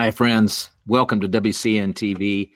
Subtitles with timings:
[0.00, 0.70] Hi, friends.
[0.86, 2.52] Welcome to WCN TV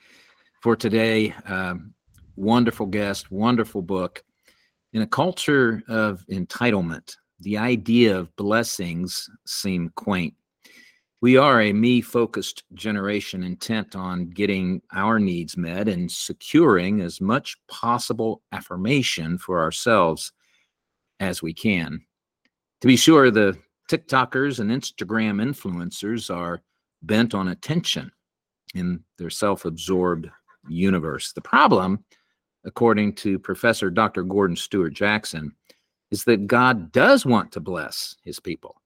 [0.63, 1.35] for today.
[1.45, 1.93] Um,
[2.37, 4.25] wonderful guest, wonderful book.
[4.95, 10.33] In a culture of entitlement, the idea of blessings seem quaint.
[11.21, 17.21] We are a me focused generation intent on getting our needs met and securing as
[17.21, 20.33] much possible affirmation for ourselves
[21.21, 22.01] as we can.
[22.81, 23.59] To be sure, the
[23.91, 26.63] TikTokers and Instagram influencers are
[27.07, 28.11] bent on attention
[28.75, 30.29] in their self absorbed
[30.69, 31.33] universe.
[31.33, 32.05] The problem,
[32.65, 34.23] according to Professor Dr.
[34.23, 35.55] Gordon Stewart Jackson,
[36.11, 38.81] is that God does want to bless his people.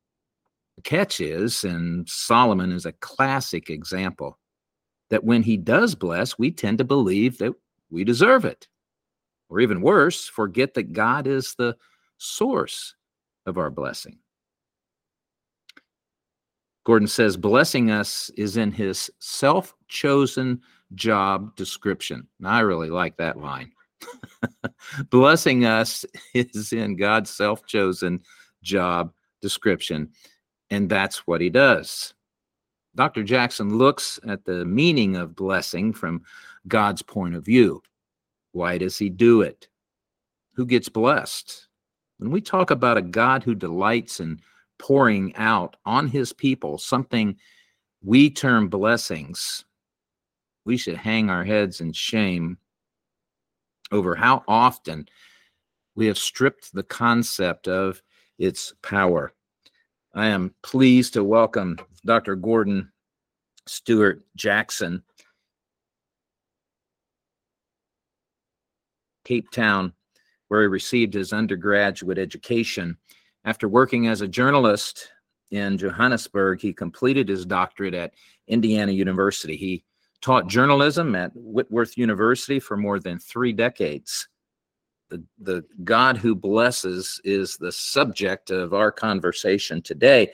[0.76, 4.38] The catch is, and Solomon is a classic example,
[5.10, 7.54] that when he does bless, we tend to believe that
[7.90, 8.68] we deserve it.
[9.48, 11.76] Or even worse, forget that God is the
[12.18, 12.94] source
[13.46, 14.18] of our blessing.
[16.88, 20.62] Gordon says, blessing us is in his self chosen
[20.94, 22.26] job description.
[22.38, 23.72] And I really like that line.
[25.10, 28.22] blessing us is in God's self chosen
[28.62, 29.12] job
[29.42, 30.08] description.
[30.70, 32.14] And that's what he does.
[32.94, 33.22] Dr.
[33.22, 36.22] Jackson looks at the meaning of blessing from
[36.68, 37.82] God's point of view.
[38.52, 39.68] Why does he do it?
[40.54, 41.68] Who gets blessed?
[42.16, 44.40] When we talk about a God who delights in
[44.78, 47.36] pouring out on his people something
[48.02, 49.64] we term blessings,
[50.64, 52.58] we should hang our heads in shame
[53.90, 55.08] over how often
[55.94, 58.02] we have stripped the concept of
[58.38, 59.32] its power.
[60.14, 62.36] I am pleased to welcome Dr.
[62.36, 62.92] Gordon
[63.66, 65.02] Stewart Jackson,
[69.24, 69.92] Cape Town,
[70.48, 72.96] where he received his undergraduate education
[73.48, 75.08] after working as a journalist
[75.52, 78.12] in Johannesburg, he completed his doctorate at
[78.46, 79.56] Indiana University.
[79.56, 79.84] He
[80.20, 84.28] taught journalism at Whitworth University for more than three decades.
[85.08, 90.32] The, the God who blesses is the subject of our conversation today,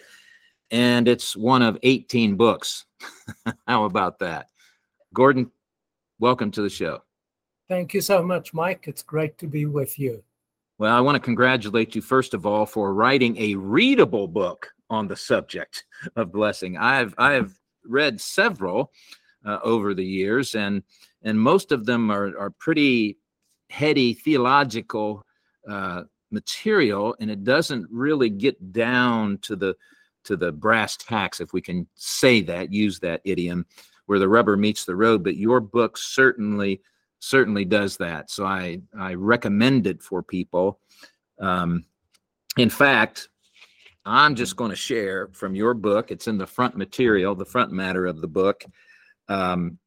[0.72, 2.84] and it's one of 18 books.
[3.69, 4.48] How about that?
[5.14, 5.53] Gordon,
[6.19, 7.04] welcome to the show.
[7.69, 8.86] Thank you so much, Mike.
[8.88, 10.24] It's great to be with you.
[10.78, 15.06] Well, I want to congratulate you, first of all, for writing a readable book on
[15.06, 15.84] the subject
[16.16, 16.76] of blessing.
[16.76, 18.92] I've I've read several
[19.46, 20.82] uh, over the years, and
[21.22, 23.18] and most of them are are pretty
[23.70, 25.24] heady theological
[25.68, 26.02] uh,
[26.32, 29.76] material, and it doesn't really get down to the
[30.24, 33.65] to the brass tacks, if we can say that, use that idiom,
[34.06, 35.22] where the rubber meets the road.
[35.22, 36.80] But your book certainly
[37.24, 38.30] certainly does that.
[38.30, 40.78] So I I recommend it for people.
[41.41, 41.84] Um,
[42.56, 43.28] in fact,
[44.04, 46.10] I'm just going to share from your book.
[46.10, 48.65] It's in the front material, the front matter of the book.
[49.28, 49.78] Um,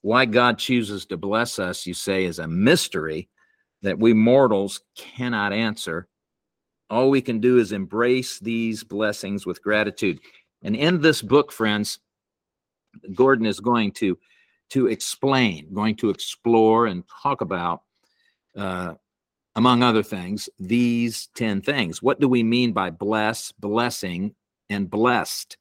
[0.00, 3.28] why God chooses to bless us, you say, is a mystery
[3.82, 6.08] that we mortals cannot answer.
[6.90, 10.18] All we can do is embrace these blessings with gratitude.
[10.62, 11.98] And in this book, friends,
[13.14, 14.18] Gordon is going to
[14.72, 17.82] to explain, going to explore and talk about,
[18.56, 18.94] uh,
[19.54, 22.02] among other things, these 10 things.
[22.02, 24.34] What do we mean by bless, blessing,
[24.70, 25.58] and blessed?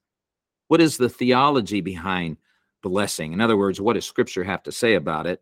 [0.69, 2.37] What is the theology behind
[2.81, 3.33] blessing?
[3.33, 5.41] In other words, what does scripture have to say about it?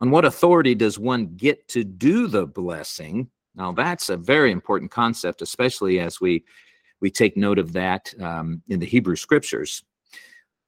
[0.00, 3.28] On what authority does one get to do the blessing?
[3.54, 6.44] Now, that's a very important concept, especially as we,
[7.00, 9.84] we take note of that um, in the Hebrew scriptures.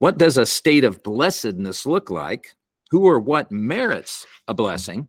[0.05, 2.55] What does a state of blessedness look like?
[2.91, 5.09] Who or what merits a blessing?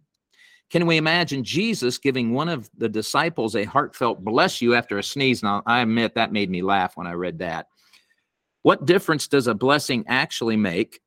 [0.69, 5.03] Can we imagine Jesus giving one of the disciples a heartfelt bless you after a
[5.03, 5.43] sneeze?
[5.43, 7.67] Now, I admit that made me laugh when I read that.
[8.61, 11.01] What difference does a blessing actually make?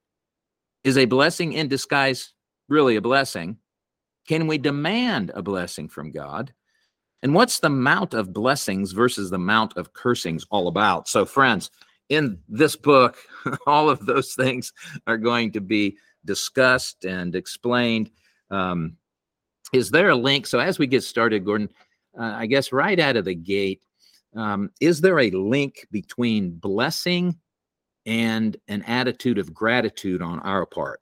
[0.85, 2.35] Is a blessing in disguise
[2.69, 3.57] really a blessing?
[4.29, 6.53] Can we demand a blessing from God?
[7.23, 11.09] And what's the mount of blessings versus the mount of cursings all about?
[11.09, 11.71] So, friends,
[12.09, 13.19] in this book,
[13.67, 14.73] all of those things
[15.07, 18.11] are going to be discussed and explained.
[18.51, 18.97] Um,
[19.73, 20.47] is there a link?
[20.47, 21.69] So, as we get started, Gordon,
[22.19, 23.83] uh, I guess right out of the gate,
[24.35, 27.39] um, is there a link between blessing
[28.07, 31.01] and an attitude of gratitude on our part?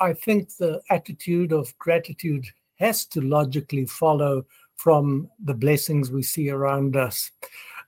[0.00, 6.50] I think the attitude of gratitude has to logically follow from the blessings we see
[6.50, 7.30] around us.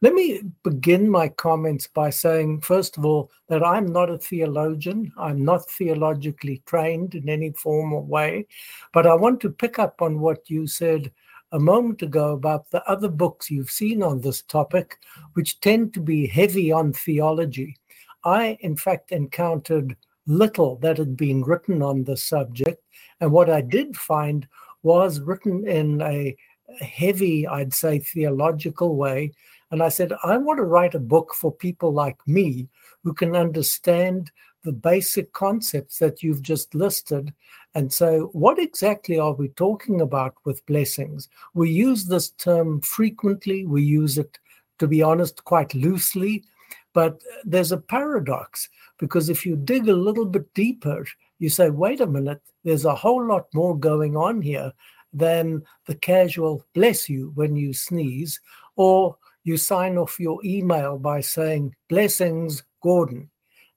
[0.03, 5.13] Let me begin my comments by saying, first of all, that I'm not a theologian.
[5.19, 8.47] I'm not theologically trained in any form or way.
[8.95, 11.13] But I want to pick up on what you said
[11.53, 14.97] a moment ago about the other books you've seen on this topic,
[15.35, 17.77] which tend to be heavy on theology.
[18.25, 22.83] I, in fact, encountered little that had been written on the subject.
[23.21, 24.49] And what I did find
[24.83, 26.35] was written in a
[26.81, 29.33] heavy, I'd say, theological way.
[29.71, 32.69] And I said, I want to write a book for people like me
[33.05, 34.31] who can understand
[34.65, 37.33] the basic concepts that you've just listed.
[37.75, 41.29] And so, what exactly are we talking about with blessings?
[41.55, 44.39] We use this term frequently, we use it,
[44.81, 46.45] to be honest, quite loosely.
[46.93, 48.69] But there's a paradox
[48.99, 51.07] because if you dig a little bit deeper,
[51.39, 54.73] you say, wait a minute, there's a whole lot more going on here
[55.13, 58.41] than the casual bless you when you sneeze,
[58.77, 63.31] or you sign off your email by saying, blessings, Gordon.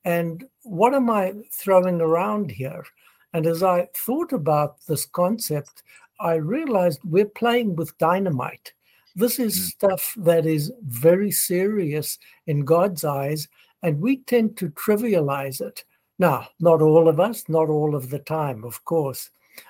[0.06, 2.84] And what am I throwing around here?
[3.34, 5.84] And as I thought about this concept,
[6.20, 8.74] I realized we're playing with dynamite.
[9.16, 9.64] This is mm.
[9.64, 13.48] stuff that is very serious in God's eyes,
[13.82, 15.84] and we tend to trivialize it.
[16.20, 19.30] Now, not all of us, not all of the time, of course,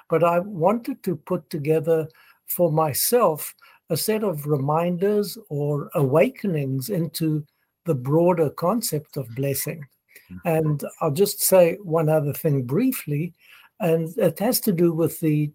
[0.10, 2.08] but I wanted to put together
[2.46, 3.56] for myself
[3.90, 7.46] a set of reminders or awakenings into
[7.86, 9.86] the broader concept of blessing.
[10.32, 10.40] Mm.
[10.46, 13.34] And I'll just say one other thing briefly,
[13.80, 15.52] and it has to do with the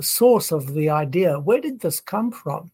[0.00, 1.38] source of the idea.
[1.38, 2.70] Where did this come from?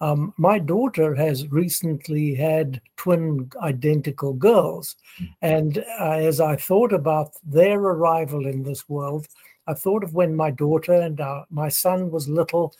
[0.00, 4.96] Um, my daughter has recently had twin identical girls.
[5.18, 5.24] Hmm.
[5.42, 9.26] And uh, as I thought about their arrival in this world,
[9.68, 12.74] I thought of when my daughter and uh, my son was little,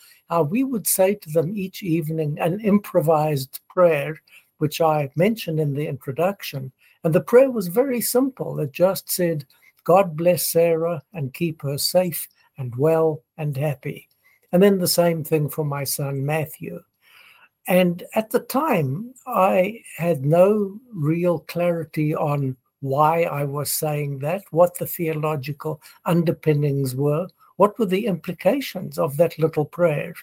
[0.49, 4.19] we would say to them each evening an improvised prayer,
[4.57, 6.71] which I mentioned in the introduction.
[7.03, 8.59] And the prayer was very simple.
[8.59, 9.45] It just said,
[9.83, 12.27] God bless Sarah and keep her safe
[12.57, 14.09] and well and happy.
[14.51, 16.81] And then the same thing for my son Matthew.
[17.67, 24.43] And at the time, I had no real clarity on why I was saying that,
[24.51, 30.13] what the theological underpinnings were, what were the implications of that little prayer.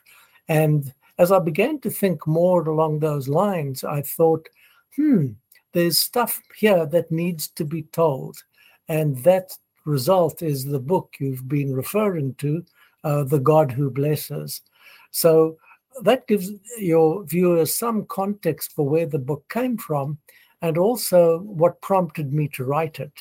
[0.48, 4.48] And as I began to think more along those lines, I thought,
[4.94, 5.28] hmm,
[5.72, 8.42] there's stuff here that needs to be told.
[8.88, 9.52] And that
[9.84, 12.64] result is the book you've been referring to,
[13.04, 14.62] uh, The God Who Blesses.
[15.10, 15.58] So
[16.02, 20.18] that gives your viewers some context for where the book came from
[20.62, 23.12] and also what prompted me to write it.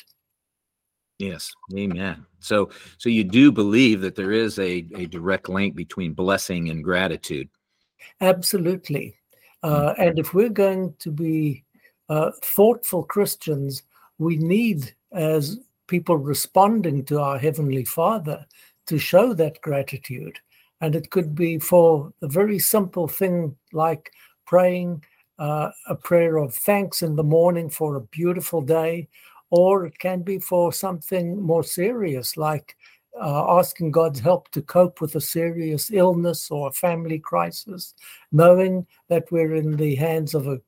[1.18, 2.26] Yes, amen.
[2.40, 6.84] So, so you do believe that there is a, a direct link between blessing and
[6.84, 7.48] gratitude?
[8.20, 9.16] Absolutely.
[9.62, 9.94] Uh, mm.
[9.98, 11.64] and if we're going to be
[12.08, 13.82] uh, thoughtful Christians,
[14.18, 18.44] we need, as people responding to our Heavenly Father,
[18.86, 20.38] to show that gratitude.
[20.80, 24.12] And it could be for a very simple thing like
[24.46, 25.02] praying
[25.38, 29.08] uh, a prayer of thanks in the morning for a beautiful day,
[29.50, 32.76] or it can be for something more serious like
[33.20, 37.94] uh, asking God's help to cope with a serious illness or a family crisis,
[38.32, 40.60] knowing that we're in the hands of a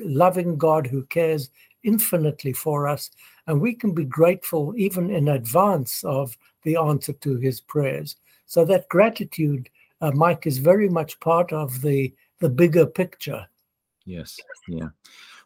[0.00, 1.50] loving God who cares
[1.84, 3.10] infinitely for us,
[3.46, 8.16] and we can be grateful even in advance of the answer to his prayers.
[8.46, 9.68] So that gratitude,
[10.00, 13.46] uh, Mike, is very much part of the the bigger picture.
[14.06, 14.88] Yes, yeah.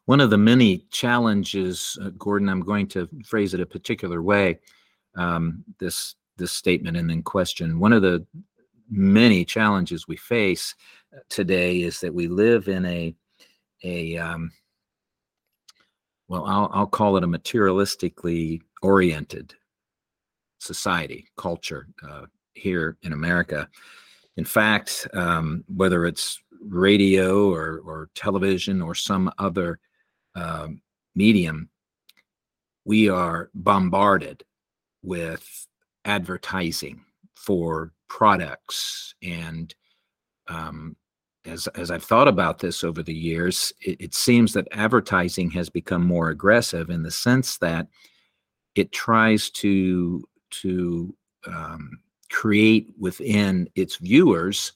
[0.06, 4.58] One of the many challenges, uh, Gordon, I'm going to phrase it a particular way.
[5.16, 7.78] Um, this this statement and then question.
[7.78, 8.24] One of the
[8.90, 10.74] many challenges we face
[11.28, 13.14] today is that we live in a
[13.84, 14.52] a um,
[16.28, 19.54] well, I'll I'll call it a materialistically oriented
[20.58, 23.68] society culture uh, here in America.
[24.36, 29.78] In fact, um, whether it's radio or or television or some other
[30.34, 30.80] um,
[31.14, 31.68] medium,
[32.84, 34.42] we are bombarded
[35.02, 35.66] with
[36.04, 39.14] advertising for products.
[39.22, 39.74] And
[40.48, 40.96] um,
[41.44, 45.68] as, as I've thought about this over the years, it, it, seems that advertising has
[45.68, 47.86] become more aggressive in the sense that
[48.74, 51.14] it tries to to
[51.46, 51.98] um,
[52.30, 54.72] create within its viewers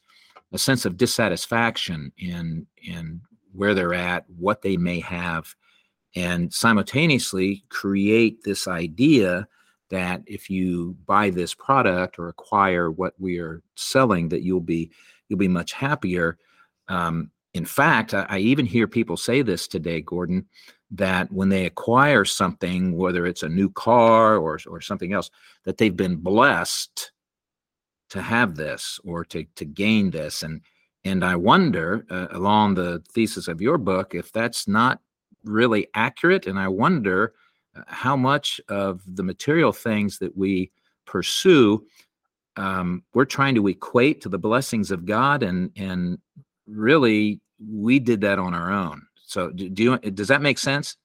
[0.53, 3.21] a sense of dissatisfaction in in
[3.53, 5.55] where they're at, what they may have,
[6.15, 9.47] and simultaneously create this idea
[9.91, 14.91] that if you buy this product or acquire what we are selling, that you'll be
[15.29, 16.39] you'll be much happier.
[16.89, 20.47] Um, in fact, I, I even hear people say this today, Gordon,
[20.93, 25.31] that when they acquire something, whether it's a new car or or something else,
[25.65, 27.13] that they've been blessed
[28.13, 30.61] to have this or to to gain this, and
[31.05, 35.01] and I wonder, uh, along the thesis of your book, if that's not
[35.45, 37.35] really accurate, and I wonder
[37.87, 40.71] how much of the material things that we
[41.07, 41.85] pursue
[42.57, 46.19] um, we're trying to equate to the blessings of God, and and
[46.67, 49.03] really we did that on our own.
[49.25, 50.97] So do you does that make sense?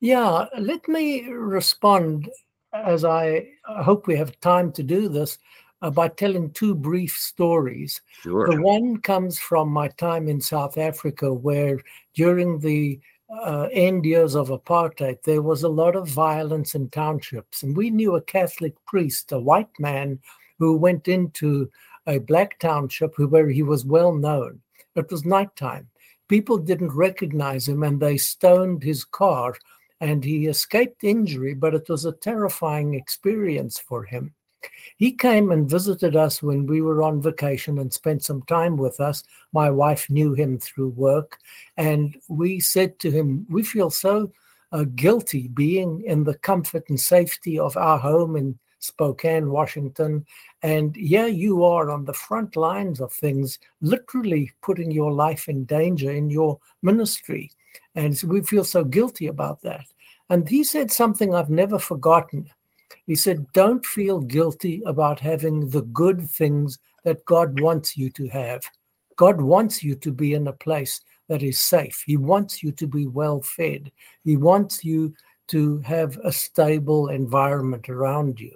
[0.00, 2.30] Yeah, let me respond
[2.72, 5.38] as I hope we have time to do this
[5.86, 8.00] uh, by telling two brief stories.
[8.22, 8.48] Sure.
[8.48, 11.78] The one comes from my time in South Africa, where
[12.14, 12.98] during the
[13.30, 17.62] uh, end years of apartheid, there was a lot of violence in townships.
[17.62, 20.18] And we knew a Catholic priest, a white man,
[20.58, 21.70] who went into
[22.08, 24.60] a black township where he was well known.
[24.96, 25.88] It was nighttime.
[26.28, 29.54] People didn't recognize him and they stoned his car
[30.00, 34.34] and he escaped injury, but it was a terrifying experience for him.
[34.96, 39.00] He came and visited us when we were on vacation and spent some time with
[39.00, 39.22] us.
[39.52, 41.38] My wife knew him through work,
[41.76, 44.32] and we said to him, We feel so
[44.72, 50.24] uh, guilty being in the comfort and safety of our home in Spokane, Washington.
[50.62, 55.64] And here you are on the front lines of things, literally putting your life in
[55.64, 57.50] danger in your ministry.
[57.94, 59.86] And we feel so guilty about that.
[60.28, 62.50] And he said something I've never forgotten.
[63.06, 68.28] He said, Don't feel guilty about having the good things that God wants you to
[68.28, 68.62] have.
[69.16, 72.02] God wants you to be in a place that is safe.
[72.06, 73.90] He wants you to be well fed.
[74.24, 75.14] He wants you
[75.48, 78.52] to have a stable environment around you.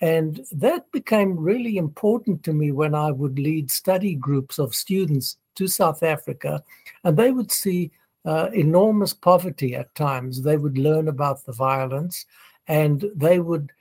[0.00, 5.38] And that became really important to me when I would lead study groups of students
[5.56, 6.62] to South Africa,
[7.02, 7.90] and they would see
[8.24, 10.42] uh, enormous poverty at times.
[10.42, 12.26] They would learn about the violence,
[12.68, 13.72] and they would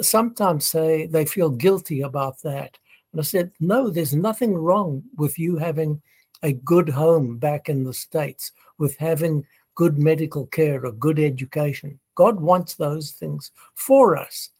[0.00, 2.78] sometimes say they feel guilty about that.
[3.12, 6.00] And I said, no, there's nothing wrong with you having
[6.42, 11.98] a good home back in the States, with having good medical care, a good education.
[12.14, 14.50] God wants those things for us.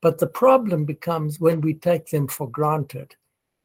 [0.00, 3.14] But the problem becomes when we take them for granted.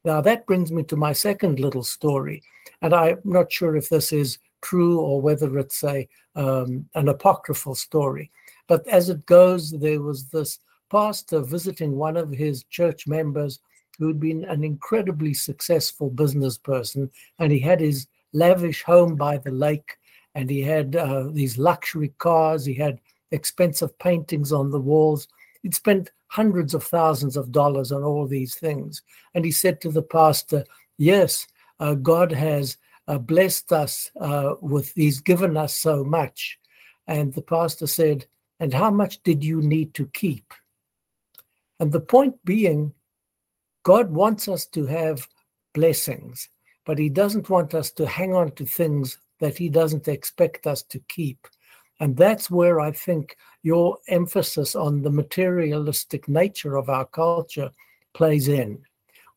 [0.04, 2.42] Now, that brings me to my second little story.
[2.82, 7.74] And I'm not sure if this is true or whether it's a um, an apocryphal
[7.74, 8.30] story.
[8.68, 10.58] But as it goes, there was this
[10.90, 13.60] pastor visiting one of his church members
[13.98, 19.50] who'd been an incredibly successful business person, and he had his lavish home by the
[19.50, 19.96] lake,
[20.34, 23.00] and he had uh, these luxury cars, he had
[23.32, 25.26] expensive paintings on the walls.
[25.62, 29.02] He'd spent hundreds of thousands of dollars on all these things.
[29.34, 30.64] And he said to the pastor,
[30.98, 31.46] Yes,
[31.80, 32.76] uh, God has
[33.08, 36.58] uh, blessed us uh, with, he's given us so much.
[37.06, 38.26] And the pastor said,
[38.60, 40.52] And how much did you need to keep?
[41.80, 42.92] And the point being,
[43.84, 45.28] God wants us to have
[45.74, 46.48] blessings,
[46.84, 50.82] but he doesn't want us to hang on to things that he doesn't expect us
[50.84, 51.46] to keep.
[52.00, 57.70] And that's where I think your emphasis on the materialistic nature of our culture
[58.14, 58.80] plays in.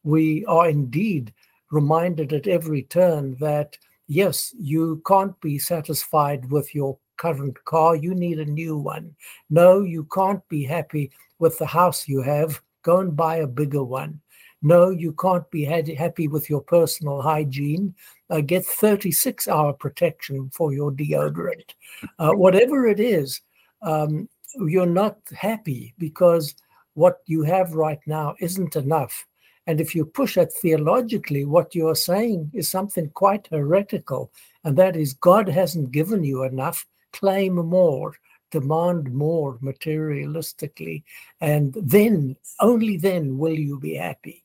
[0.03, 1.33] We are indeed
[1.71, 8.15] reminded at every turn that, yes, you can't be satisfied with your current car, you
[8.15, 9.15] need a new one.
[9.51, 13.83] No, you can't be happy with the house you have, go and buy a bigger
[13.83, 14.19] one.
[14.63, 17.93] No, you can't be happy with your personal hygiene.
[18.29, 21.69] Uh, get 36 hour protection for your deodorant.
[22.17, 23.41] Uh, whatever it is,
[23.83, 26.55] um, you're not happy because
[26.93, 29.25] what you have right now isn't enough.
[29.67, 34.31] And if you push it theologically, what you are saying is something quite heretical,
[34.63, 38.15] and that is God hasn't given you enough, claim more,
[38.51, 41.03] demand more materialistically,
[41.39, 44.43] and then, only then, will you be happy.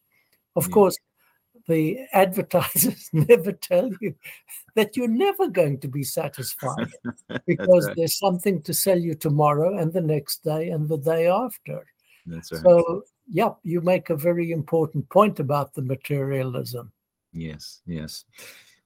[0.54, 0.72] Of hmm.
[0.72, 0.96] course,
[1.66, 4.14] the advertisers never tell you
[4.74, 6.90] that you're never going to be satisfied
[7.46, 7.96] because right.
[7.96, 11.84] there's something to sell you tomorrow and the next day and the day after.
[12.26, 12.62] That's right.
[12.62, 16.92] So, yep, you make a very important point about the materialism.
[17.32, 18.24] Yes, yes.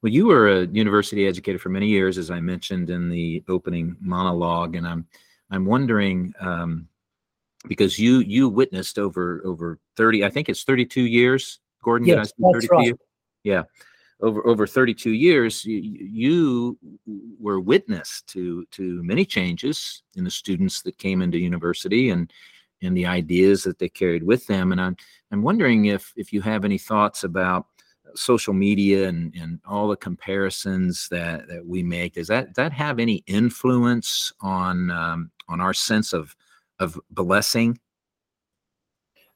[0.02, 3.97] Well, you were a university educator for many years, as I mentioned in the opening
[4.00, 5.07] monologue, and I'm
[5.50, 6.88] I'm wondering um,
[7.69, 12.33] because you you witnessed over over thirty, I think it's thirty two years Gordon, yes,
[12.38, 12.95] that's right.
[13.45, 13.62] Yeah.
[14.23, 16.78] Over over 32 years, you, you
[17.40, 22.30] were witness to to many changes in the students that came into university and
[22.83, 24.73] and the ideas that they carried with them.
[24.73, 24.97] And I'm
[25.33, 27.66] I'm wondering if if you have any thoughts about
[28.14, 32.99] social media and, and all the comparisons that, that we make does that that have
[32.99, 36.35] any influence on um, on our sense of
[36.79, 37.79] of blessing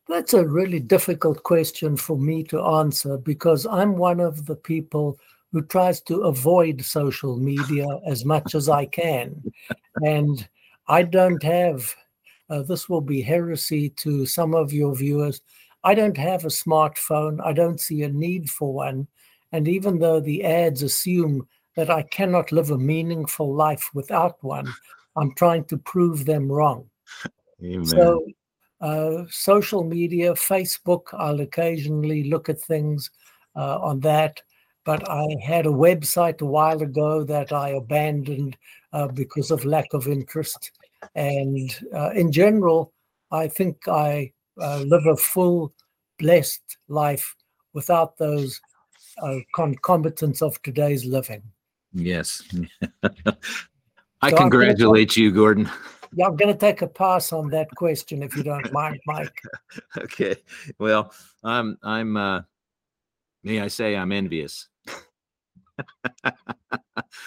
[0.09, 5.19] that's a really difficult question for me to answer because I'm one of the people
[5.53, 9.41] who tries to avoid social media as much as I can.
[10.03, 10.47] And
[10.89, 11.95] I don't have,
[12.51, 15.41] uh, this will be heresy to some of your viewers.
[15.85, 17.41] I don't have a smartphone.
[17.45, 19.07] I don't see a need for one.
[19.53, 24.73] And even though the ads assume that I cannot live a meaningful life without one,
[25.17, 26.89] I'm trying to prove them wrong.
[27.63, 27.85] Amen.
[27.85, 28.27] So
[28.81, 33.11] uh, social media, Facebook, I'll occasionally look at things
[33.55, 34.43] uh, on that.
[34.85, 38.57] But I had a website a while ago that I abandoned
[38.93, 40.73] uh, because of lack of interest.
[41.15, 42.93] And uh, in general,
[43.31, 45.73] I think I uh, live a full,
[46.19, 47.35] blessed life
[47.73, 48.61] without those
[49.55, 51.43] concomitants of today's living.
[51.93, 52.43] Yes.
[54.23, 55.71] I so congratulate you, Gordon.
[56.17, 59.43] Yeah, I'm going to take a pass on that question if you don't mind, Mike.
[59.99, 60.37] okay.
[60.79, 61.13] Well,
[61.43, 62.43] I'm I'm uh
[63.43, 64.69] may I say I'm envious.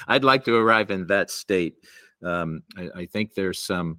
[0.07, 1.75] I'd like to arrive in that state.
[2.23, 3.97] Um, I, I think there's some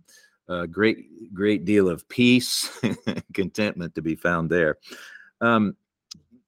[0.49, 2.71] uh, great great deal of peace
[3.35, 4.79] contentment to be found there.
[5.41, 5.77] Um,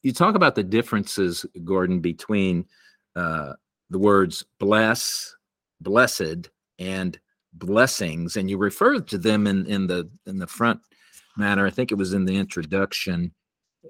[0.03, 2.67] you talk about the differences, Gordon, between
[3.15, 3.53] uh,
[3.91, 5.37] the words bless,
[5.81, 7.19] blessed, and
[7.53, 10.81] blessings, and you referred to them in in the in the front
[11.37, 11.67] matter.
[11.67, 13.33] I think it was in the introduction.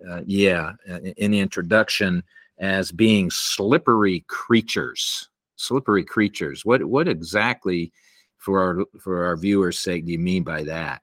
[0.08, 2.22] Uh, yeah, uh, in the introduction
[2.60, 5.28] as being slippery creatures.
[5.56, 6.64] Slippery creatures.
[6.64, 7.92] What what exactly,
[8.40, 11.02] for our for our viewers' sake, do you mean by that?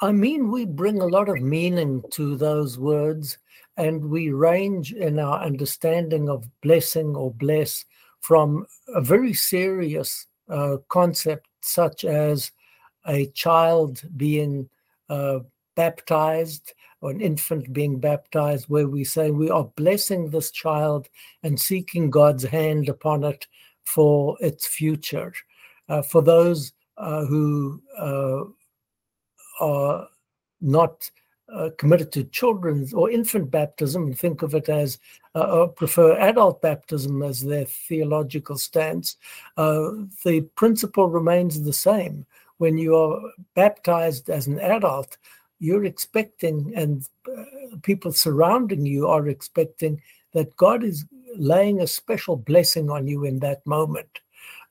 [0.00, 3.38] I mean, we bring a lot of meaning to those words,
[3.76, 7.84] and we range in our understanding of blessing or bless
[8.20, 12.52] from a very serious uh, concept such as
[13.06, 14.68] a child being
[15.08, 15.40] uh,
[15.74, 21.08] baptized or an infant being baptized, where we say we are blessing this child
[21.42, 23.46] and seeking God's hand upon it
[23.84, 25.32] for its future.
[25.88, 28.44] Uh, for those uh, who uh,
[29.60, 30.08] are
[30.60, 31.10] not
[31.52, 34.98] uh, committed to children's or infant baptism think of it as
[35.34, 39.16] uh, prefer adult baptism as their theological stance,
[39.56, 39.90] uh,
[40.24, 42.24] the principle remains the same.
[42.58, 43.20] When you are
[43.54, 45.16] baptized as an adult,
[45.58, 47.06] you're expecting, and
[47.82, 50.00] people surrounding you are expecting,
[50.32, 51.04] that God is
[51.36, 54.20] laying a special blessing on you in that moment.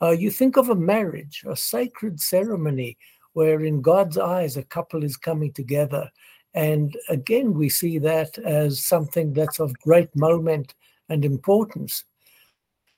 [0.03, 2.97] Uh, you think of a marriage, a sacred ceremony
[3.31, 6.11] where, in God's eyes, a couple is coming together
[6.53, 10.75] and again, we see that as something that's of great moment
[11.09, 12.05] and importance.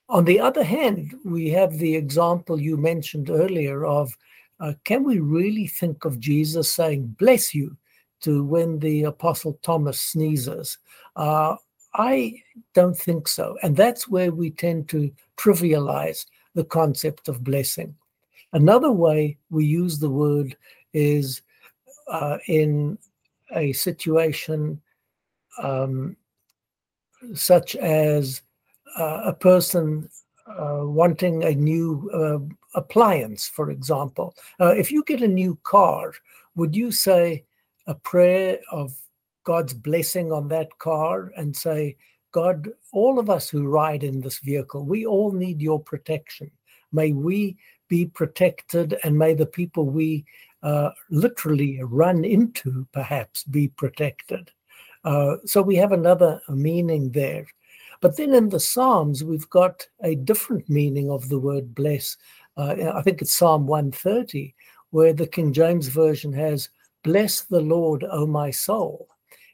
[0.10, 4.14] On the other hand, we have the example you mentioned earlier of
[4.60, 7.76] uh, can we really think of Jesus saying, Bless you,
[8.22, 10.78] to when the Apostle Thomas sneezes?
[11.16, 11.56] Uh,
[11.94, 12.42] I
[12.74, 13.58] don't think so.
[13.64, 17.96] And that's where we tend to trivialize the concept of blessing.
[18.54, 20.58] Another way we use the word
[20.94, 21.42] is
[22.08, 22.98] uh, in
[23.54, 24.82] a situation
[25.62, 26.16] um,
[27.34, 28.42] such as
[28.98, 30.10] uh, a person
[30.48, 32.40] uh, wanting a new uh,
[32.78, 34.36] appliance, for example.
[34.60, 36.14] Uh, if you get a new car,
[36.56, 37.44] would you say
[37.88, 38.96] a prayer of
[39.44, 41.98] God's blessing on that car and say,
[42.36, 46.52] God, all of us who ride in this vehicle, we all need your protection.
[46.92, 47.56] May we
[47.88, 50.26] be protected and may the people we
[50.62, 54.52] uh, literally run into, perhaps be protected.
[55.06, 57.46] Uh, so we have another meaning there.
[58.02, 62.18] But then in the Psalms, we've got a different meaning of the word bless.
[62.58, 64.54] Uh, I think it's Psalm 130,
[64.90, 66.68] where the King James Version has,
[67.02, 69.08] Bless the Lord, O my soul.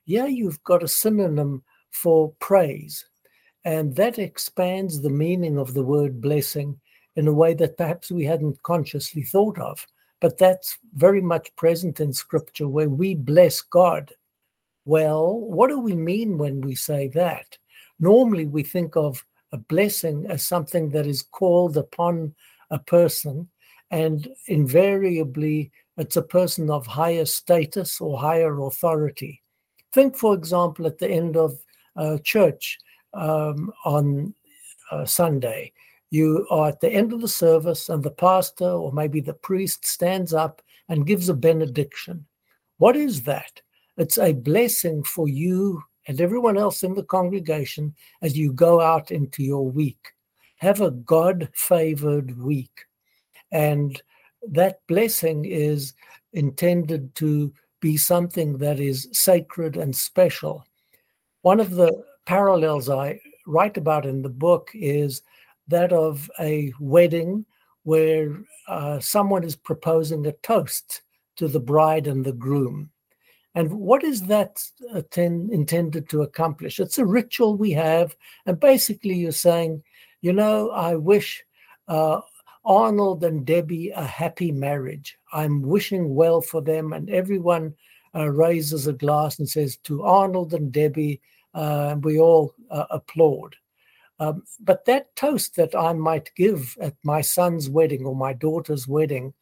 [0.07, 1.61] Yeah, you've got a synonym
[1.91, 3.05] for praise.
[3.63, 6.79] And that expands the meaning of the word blessing
[7.15, 9.85] in a way that perhaps we hadn't consciously thought of.
[10.19, 14.13] But that's very much present in scripture where we bless God.
[14.85, 17.57] Well, what do we mean when we say that?
[17.99, 22.33] Normally, we think of a blessing as something that is called upon
[22.71, 23.49] a person,
[23.91, 29.41] and invariably, it's a person of higher status or higher authority.
[29.91, 31.59] Think, for example, at the end of
[32.23, 32.77] church
[33.13, 34.33] um, on
[34.91, 35.71] uh, Sunday,
[36.09, 39.85] you are at the end of the service, and the pastor or maybe the priest
[39.85, 42.25] stands up and gives a benediction.
[42.77, 43.61] What is that?
[43.97, 49.11] It's a blessing for you and everyone else in the congregation as you go out
[49.11, 50.13] into your week.
[50.57, 52.85] Have a God favored week.
[53.51, 54.01] And
[54.49, 55.93] that blessing is
[56.33, 60.65] intended to be something that is sacred and special.
[61.41, 65.23] One of the parallels I write about in the book is
[65.67, 67.45] that of a wedding
[67.83, 71.01] where uh, someone is proposing a toast
[71.37, 72.91] to the bride and the groom.
[73.55, 76.79] And what is that attend, intended to accomplish?
[76.79, 78.15] It's a ritual we have.
[78.45, 79.83] And basically, you're saying,
[80.21, 81.43] you know, I wish
[81.87, 82.21] uh,
[82.63, 85.17] Arnold and Debbie a happy marriage.
[85.33, 86.93] I'm wishing well for them.
[86.93, 87.73] And everyone
[88.15, 91.19] uh, raises a glass and says, to Arnold and Debbie,
[91.53, 93.55] uh, we all uh, applaud.
[94.19, 98.87] Um, but that toast that I might give at my son's wedding or my daughter's
[98.87, 99.33] wedding,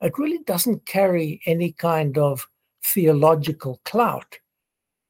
[0.00, 2.46] it really doesn't carry any kind of
[2.84, 4.38] theological clout.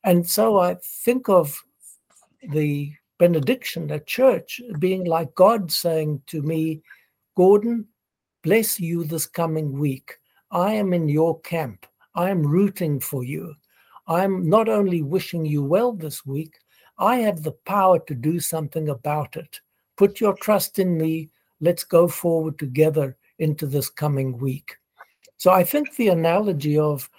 [0.04, 1.59] And so I think of
[2.50, 6.82] the benediction at church being like God saying to me,
[7.37, 7.87] Gordon,
[8.42, 10.14] bless you this coming week.
[10.50, 11.87] I am in your camp.
[12.14, 13.54] I am rooting for you.
[14.07, 16.59] I'm not only wishing you well this week,
[16.99, 19.61] I have the power to do something about it.
[19.97, 21.31] Put your trust in me.
[21.61, 24.77] Let's go forward together into this coming week.
[25.37, 27.11] So I think the analogy of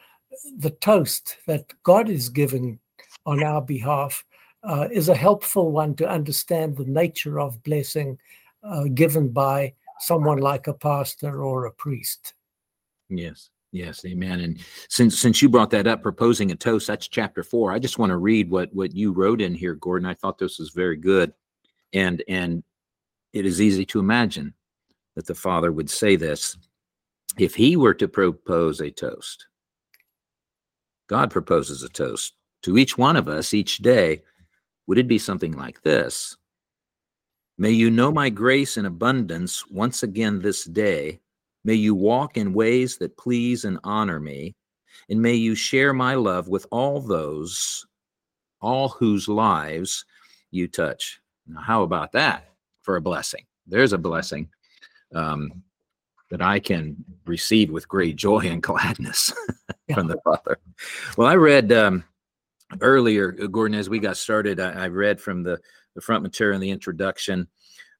[0.57, 2.79] the toast that God is giving
[3.25, 4.23] on our behalf
[4.63, 8.17] uh, is a helpful one to understand the nature of blessing
[8.63, 12.33] uh, given by someone like a pastor or a priest.
[13.09, 13.49] Yes.
[13.71, 14.39] Yes, amen.
[14.39, 17.71] And since since you brought that up, proposing a toast, that's chapter four.
[17.71, 20.07] I just want to read what what you wrote in here, Gordon.
[20.07, 21.33] I thought this was very good,
[21.93, 22.63] and and
[23.33, 24.53] it is easy to imagine
[25.15, 26.57] that the father would say this
[27.37, 29.47] if he were to propose a toast.
[31.07, 34.23] God proposes a toast to each one of us each day.
[34.87, 36.37] Would it be something like this?
[37.57, 41.19] May you know my grace in abundance once again this day
[41.63, 44.55] May you walk in ways that please and honor me,
[45.09, 47.85] and may you share my love with all those,
[48.61, 50.05] all whose lives
[50.51, 51.19] you touch.
[51.47, 52.49] Now, how about that
[52.81, 53.45] for a blessing?
[53.65, 54.49] There's a blessing
[55.13, 55.63] um,
[56.29, 59.33] that I can receive with great joy and gladness
[59.93, 60.59] from the Father.
[61.17, 62.03] Well, I read um,
[62.81, 65.59] earlier, Gordon, as we got started, I, I read from the,
[65.95, 67.47] the front material in the introduction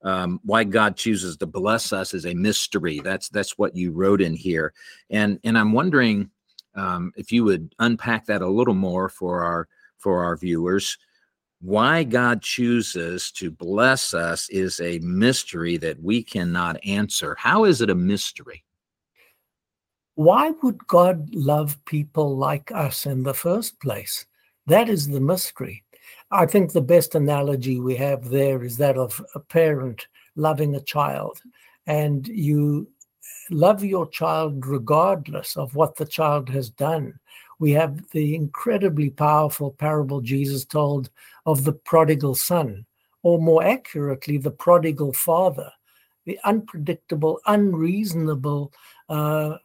[0.04, 3.00] um, why God chooses to bless us is a mystery.
[3.04, 4.74] That's that's what you wrote in here,
[5.10, 6.30] and and I'm wondering
[6.76, 10.98] um, if you would unpack that a little more for our for our viewers.
[11.60, 17.36] Why God chooses to bless us is a mystery that we cannot answer.
[17.40, 18.64] How is it a mystery?
[20.14, 24.28] Why would God love people like us in the first place?
[24.68, 25.84] That is the mystery.
[26.32, 30.82] I think the best analogy we have there is that of a parent loving a
[30.82, 31.42] child,
[31.86, 32.90] and you
[33.50, 37.18] love your child regardless of what the child has done.
[37.60, 41.10] We have the incredibly powerful parable Jesus told
[41.46, 42.86] of the prodigal son,
[43.24, 45.72] or more accurately, the prodigal father,
[46.26, 48.74] the unpredictable, unreasonable
[49.08, 49.58] uh,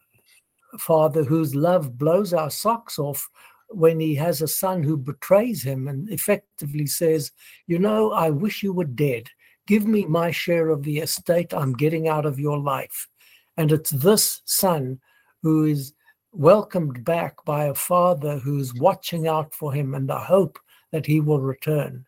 [0.78, 3.28] father whose love blows our socks off
[3.74, 7.32] when he has a son who betrays him and effectively says,
[7.66, 9.28] You know, I wish you were dead.
[9.66, 13.08] Give me my share of the estate I'm getting out of your life.
[13.56, 15.00] And it's this son
[15.42, 15.92] who is
[16.32, 20.58] welcomed back by a father who's watching out for him and the hope
[20.90, 22.06] that he will return.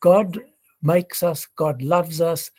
[0.00, 0.38] God
[0.82, 2.50] makes us, God loves us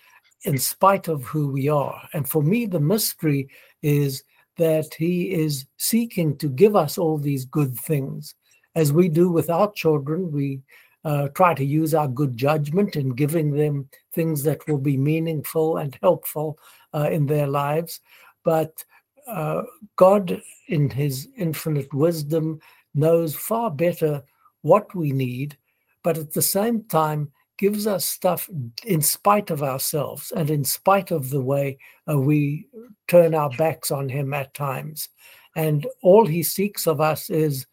[0.44, 2.02] in spite of who we are.
[2.13, 3.50] And for me, the mystery
[3.82, 4.24] is
[4.58, 8.36] that He is seeking to give us all these good things.
[8.76, 10.62] As we do with our children, we
[11.04, 15.78] uh, try to use our good judgment in giving them things that will be meaningful
[15.78, 16.58] and helpful
[16.94, 18.00] uh, in their lives.
[18.44, 18.84] But
[19.28, 19.63] uh,
[19.96, 22.60] God, in His infinite wisdom,
[22.96, 24.24] knows far better
[24.62, 25.58] what we need,
[26.04, 28.50] but at the same time, gives us stuff
[28.84, 31.78] in spite of ourselves and in spite of the way
[32.10, 32.68] uh, we
[33.08, 35.10] turn our backs on Him at times.
[35.56, 37.65] And all He seeks of us is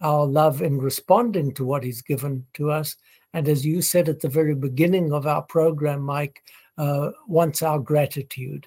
[0.00, 2.96] our love in responding to what He's given to us.
[3.32, 6.42] And as you said at the very beginning of our program, Mike,
[6.78, 8.66] uh, wants our gratitude.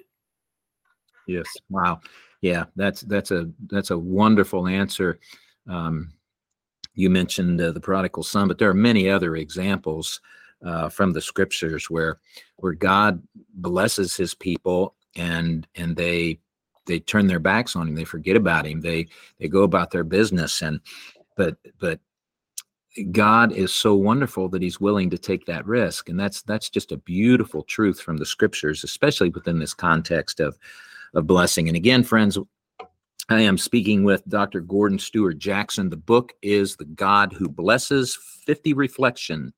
[1.28, 1.48] Yes.
[1.70, 2.02] Wow.
[2.42, 5.20] Yeah, that's that's a that's a wonderful answer.
[5.68, 6.14] Um,
[6.94, 10.22] you mentioned uh, the prodigal son, but there are many other examples
[10.66, 12.20] uh, from the scriptures where
[12.58, 13.22] where God
[13.54, 16.40] blesses His people and and they
[16.86, 19.08] they turn their backs on Him, they forget about Him, they
[19.40, 20.80] they go about their business, and
[21.36, 22.00] but but
[23.12, 26.92] God is so wonderful that He's willing to take that risk, and that's that's just
[26.92, 30.58] a beautiful truth from the scriptures, especially within this context of
[31.14, 31.68] of blessing.
[31.68, 32.38] And again, friends,
[33.30, 34.62] I am speaking with Dr.
[34.62, 35.90] Gordon Stewart Jackson.
[35.90, 39.54] The book is The God Who Blesses 50 Reflection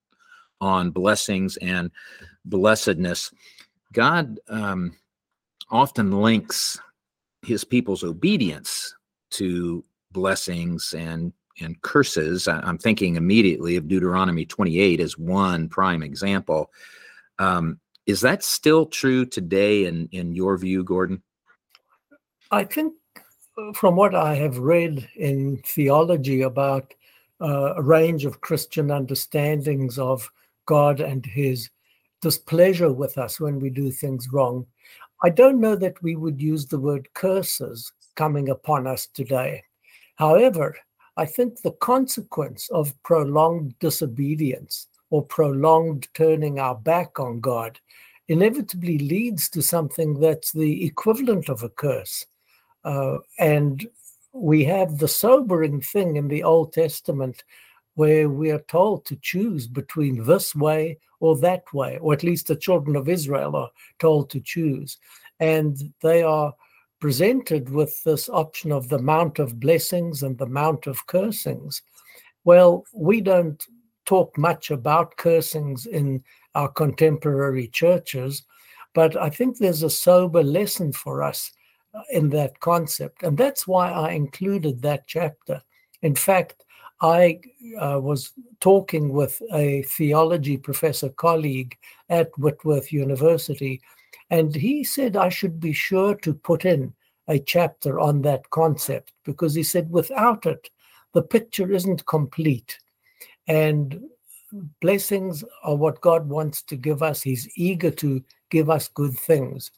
[0.62, 1.92] on Blessings and
[2.46, 3.32] Blessedness.
[3.94, 4.96] God um,
[5.70, 6.80] often links
[7.42, 8.94] his people's obedience
[9.32, 12.48] to blessings and and curses.
[12.48, 16.72] I'm thinking immediately of Deuteronomy 28 as one prime example.
[17.38, 21.22] Um, is that still true today in, in your view, Gordon?
[22.50, 22.94] I think
[23.58, 26.94] uh, from what I have read in theology about
[27.42, 30.32] uh, a range of Christian understandings of
[30.70, 31.68] God and his
[32.22, 34.68] displeasure with us when we do things wrong,
[35.24, 39.64] I don't know that we would use the word curses coming upon us today.
[40.18, 40.78] However,
[41.18, 47.80] I think the consequence of prolonged disobedience or prolonged turning our back on God
[48.28, 52.28] inevitably leads to something that's the equivalent of a curse.
[52.84, 53.88] Uh, and
[54.34, 57.44] we have the sobering thing in the Old Testament
[58.00, 62.48] where we are told to choose between this way or that way, or at least
[62.48, 64.98] the children of Israel are told to choose.
[65.42, 66.54] And they are
[67.02, 71.82] presented with this option of the mount of blessings and the mount of cursings.
[72.46, 73.62] Well, we don't
[74.06, 76.24] talk much about cursings in
[76.56, 78.46] our contemporary churches,
[78.94, 81.52] but I think there's a sober lesson for us
[81.94, 83.24] uh, in that concept.
[83.24, 85.62] And that's why I included that chapter.
[86.02, 86.64] In fact,
[87.02, 87.40] I
[87.80, 91.78] uh, was talking with a theology professor colleague
[92.10, 93.82] at Whitworth University,
[94.30, 96.94] and he said I should be sure to put in
[97.28, 100.70] a chapter on that concept because he said without it,
[101.14, 102.78] the picture isn't complete.
[103.48, 104.02] And
[104.82, 107.22] blessings are what God wants to give us.
[107.22, 109.72] He's eager to give us good things.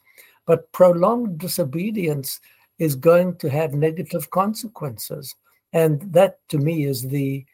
[0.46, 2.40] But prolonged disobedience
[2.78, 5.34] is going to have negative consequences.
[5.72, 7.44] And that to me is the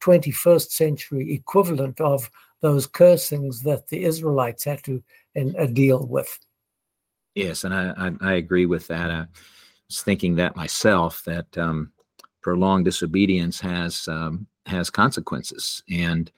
[0.00, 5.02] 21st uh, century equivalent of those cursings that the Israelites had to
[5.36, 6.38] uh, deal with.
[7.34, 9.10] Yes, and I, I, I, agree with that.
[9.10, 9.26] I
[9.88, 11.90] was thinking that myself that um,
[12.42, 16.30] prolonged disobedience has um, has consequences, and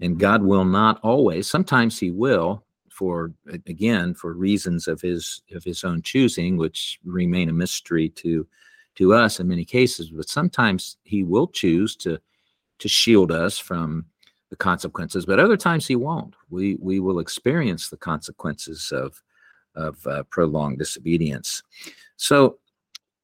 [0.00, 1.50] and God will not always.
[1.50, 2.64] Sometimes He will,
[2.96, 3.32] for
[3.66, 8.46] again for reasons of his of his own choosing which remain a mystery to
[8.96, 12.18] to us in many cases but sometimes he will choose to
[12.78, 14.04] to shield us from
[14.50, 19.22] the consequences but other times he won't we we will experience the consequences of
[19.74, 21.62] of uh, prolonged disobedience
[22.16, 22.58] so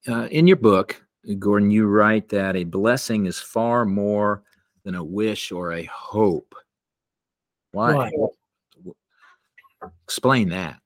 [0.09, 1.03] uh, in your book
[1.39, 4.43] gordon you write that a blessing is far more
[4.85, 6.55] than a wish or a hope
[7.71, 8.13] why right.
[10.05, 10.79] Explain that.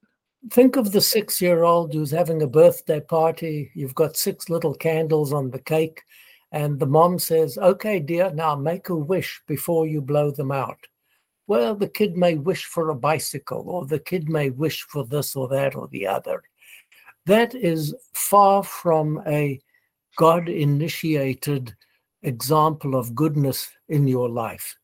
[0.50, 3.70] Think of the six year old who's having a birthday party.
[3.74, 6.02] You've got six little candles on the cake,
[6.52, 10.78] and the mom says, Okay, dear, now make a wish before you blow them out.
[11.48, 15.36] Well, the kid may wish for a bicycle, or the kid may wish for this
[15.36, 16.42] or that or the other.
[17.26, 19.60] That is far from a
[20.16, 21.74] God initiated
[22.22, 24.76] example of goodness in your life.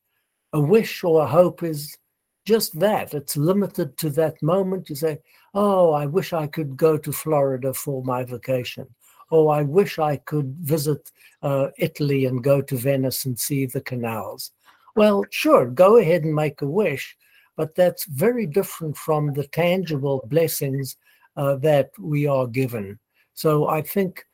[0.52, 1.96] A wish or a hope is
[2.44, 3.14] just that.
[3.14, 4.88] It's limited to that moment.
[4.88, 5.18] You say,
[5.54, 8.86] Oh, I wish I could go to Florida for my vacation.
[9.30, 11.10] Oh, I wish I could visit
[11.42, 14.52] uh, Italy and go to Venice and see the canals.
[14.94, 17.16] Well, sure, go ahead and make a wish,
[17.56, 20.96] but that's very different from the tangible blessings
[21.36, 22.98] uh, that we are given.
[23.34, 24.26] So I think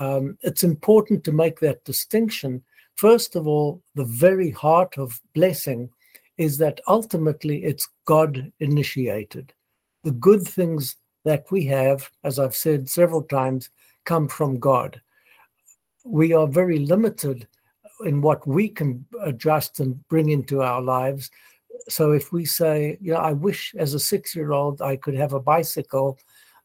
[0.00, 2.62] um, it's important to make that distinction.
[2.94, 5.90] First of all, the very heart of blessing
[6.38, 9.52] is that ultimately it's God initiated.
[10.04, 13.70] The good things that we have, as I've said several times,
[14.04, 15.00] come from God.
[16.04, 17.48] We are very limited
[18.04, 21.30] in what we can adjust and bring into our lives.
[21.88, 25.14] So if we say, you know, I wish as a six year old I could
[25.14, 26.18] have a bicycle,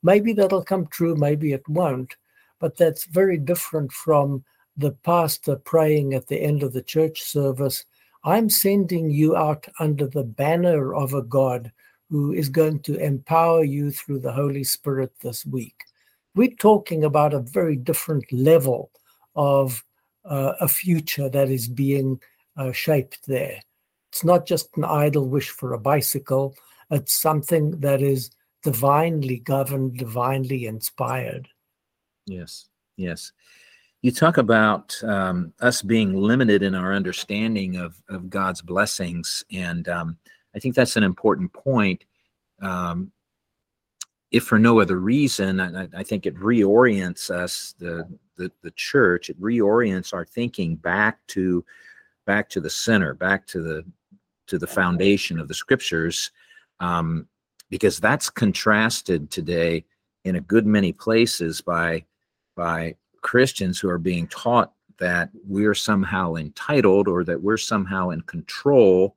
[0.03, 2.15] maybe that'll come true, maybe it won't.
[2.59, 4.43] But that's very different from
[4.77, 7.85] the pastor praying at the end of the church service
[8.23, 11.71] I'm sending you out under the banner of a God
[12.09, 15.85] who is going to empower you through the Holy Spirit this week.
[16.35, 18.91] We're talking about a very different level
[19.35, 19.83] of
[20.25, 22.21] uh, a future that is being
[22.57, 23.59] uh, shaped there.
[24.11, 26.55] It's not just an idle wish for a bicycle,
[26.89, 28.31] it's something that is
[28.63, 31.47] divinely governed, divinely inspired.
[32.25, 33.31] Yes, yes.
[34.01, 39.87] You talk about um, us being limited in our understanding of, of God's blessings, and
[39.87, 40.17] um,
[40.55, 42.03] I think that's an important point.
[42.61, 43.11] Um,
[44.31, 49.29] if for no other reason, I, I, think it reorients us, the, the the church.
[49.29, 51.63] It reorients our thinking back to
[52.25, 53.85] back to the center, back to the
[54.47, 56.31] to the foundation of the scriptures,
[56.79, 57.27] um,
[57.69, 59.85] because that's contrasted today
[60.23, 62.03] in a good many places by
[62.55, 68.21] by Christians who are being taught that we're somehow entitled or that we're somehow in
[68.21, 69.15] control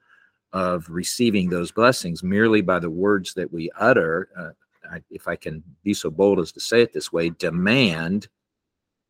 [0.53, 4.29] of receiving those blessings merely by the words that we utter.
[4.39, 4.51] Uh,
[4.91, 8.29] I, if I can be so bold as to say it this way, demand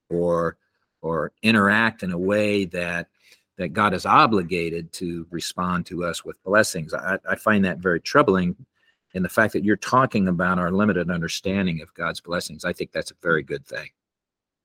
[0.09, 0.57] or
[1.03, 3.09] or interact in a way that
[3.57, 6.93] that God is obligated to respond to us with blessings.
[6.93, 8.57] I, I find that very troubling.
[9.15, 12.91] And the fact that you're talking about our limited understanding of God's blessings, I think
[12.91, 13.91] that's a very good thing.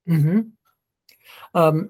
[0.08, 0.42] Mm-hmm.
[1.54, 1.90] Um,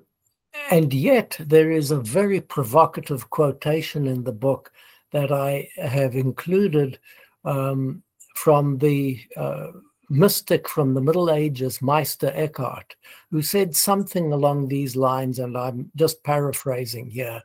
[0.72, 4.72] and yet, there is a very provocative quotation in the book
[5.12, 7.00] that I have included
[7.46, 8.04] um,
[8.36, 9.68] from the uh,
[10.10, 12.96] mystic from the Middle Ages, Meister Eckhart,
[13.32, 17.42] who said something along these lines, and I'm just paraphrasing here.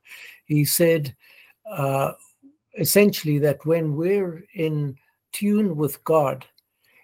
[0.46, 1.14] He said
[1.70, 2.12] uh,
[2.78, 4.96] essentially that when we're in
[5.32, 6.44] tune with God,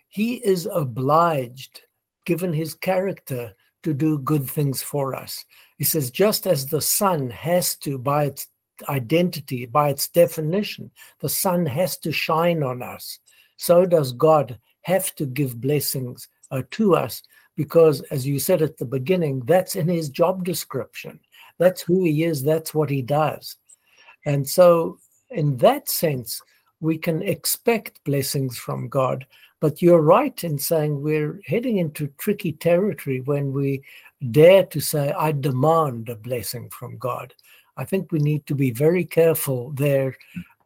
[0.08, 1.82] He is obliged,
[2.24, 5.44] given His character, to do good things for us.
[5.78, 8.46] He says, just as the sun has to, by its
[8.88, 13.18] identity, by its definition, the sun has to shine on us,
[13.56, 17.22] so does God have to give blessings uh, to us
[17.56, 21.20] because, as you said at the beginning, that's in his job description.
[21.58, 23.56] That's who he is, that's what he does.
[24.24, 24.98] And so,
[25.30, 26.40] in that sense,
[26.80, 29.26] we can expect blessings from God
[29.60, 33.82] but you're right in saying we're heading into tricky territory when we
[34.30, 37.34] dare to say, I demand a blessing from God.
[37.76, 40.16] I think we need to be very careful there.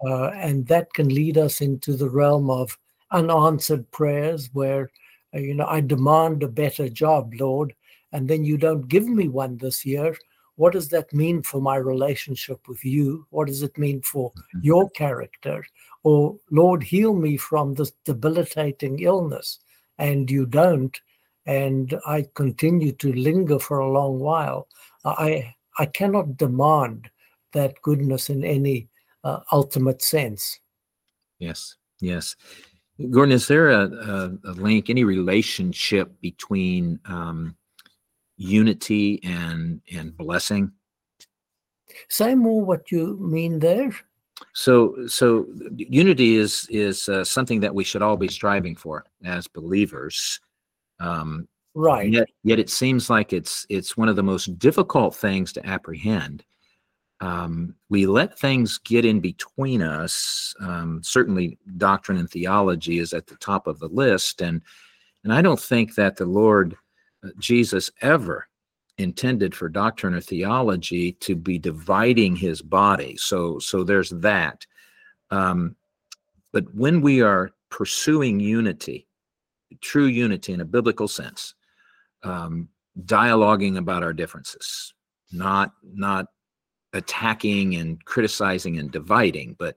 [0.04, 2.76] Uh, and that can lead us into the realm of
[3.11, 4.90] unanswered prayers where,
[5.35, 7.74] uh, you know, I demand a better job, Lord,
[8.12, 10.16] and then you don't give me one this year.
[10.57, 13.26] What does that mean for my relationship with you?
[13.30, 14.61] What does it mean for mm-hmm.
[14.62, 15.64] your character?
[16.05, 19.59] Or Lord, heal me from this debilitating illness,
[19.99, 20.99] and you don't,
[21.47, 24.69] and I continue to linger for a long while,
[25.05, 27.11] I I cannot demand
[27.53, 28.88] that goodness in any
[29.25, 30.61] uh, ultimate sense.
[31.38, 32.37] Yes, yes.
[33.11, 37.57] Gordon, is there a, a, a link, any relationship between um,
[38.37, 40.71] unity and and blessing?
[42.09, 43.93] Say more what you mean there.
[44.55, 49.49] So, so unity is is uh, something that we should all be striving for as
[49.49, 50.40] believers.
[51.01, 52.09] Um, right.
[52.09, 56.45] Yet, yet it seems like it's it's one of the most difficult things to apprehend.
[57.21, 60.55] Um, we let things get in between us.
[60.61, 64.62] Um, certainly, doctrine and theology is at the top of the list, and
[65.24, 66.76] and I don't think that the Lord
[67.24, 68.47] uh, Jesus ever
[68.99, 73.16] intended for doctrine or theology to be dividing his body.
[73.16, 74.66] So, so there's that.
[75.30, 75.76] Um,
[76.53, 79.09] but when we are pursuing unity,
[79.80, 81.55] true unity in a biblical sense,
[82.22, 82.68] um,
[83.05, 84.95] dialoguing about our differences,
[85.32, 86.26] not not
[86.92, 89.76] attacking and criticizing and dividing, but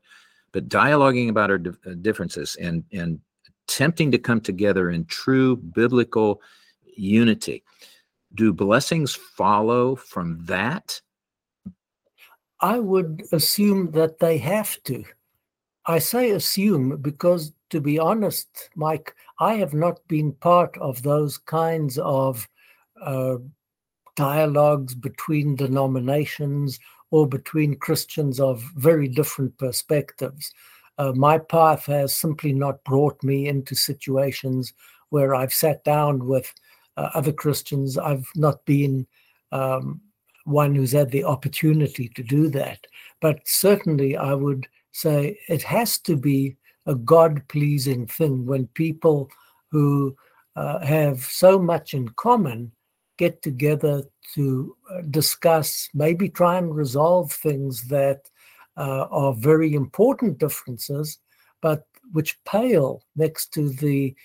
[0.51, 3.19] but dialoguing about our uh, differences and and
[3.67, 6.41] attempting to come together in true biblical
[6.95, 7.63] unity
[8.33, 11.01] do blessings follow from that?
[12.59, 15.03] I would assume that they have to.
[15.85, 21.37] I say assume because to be honest, Mike, I have not been part of those
[21.37, 22.47] kinds of
[23.01, 23.37] uh,
[24.15, 26.79] dialogues between denominations
[27.11, 30.53] or between Christians of very different perspectives.
[30.97, 34.73] Uh, my path has simply not brought me into situations
[35.09, 36.53] where I've sat down with
[36.97, 37.97] uh, other Christians.
[37.97, 39.07] I've not been
[39.51, 40.01] um,
[40.45, 42.85] one who's had the opportunity to do that.
[43.21, 49.29] But certainly, I would say it has to be a God pleasing thing when people
[49.71, 50.15] who
[50.55, 52.71] uh, have so much in common
[53.17, 58.21] get together to uh, discuss, maybe try and resolve things that
[58.77, 61.19] uh, are very important differences,
[61.61, 64.15] but which pale next to the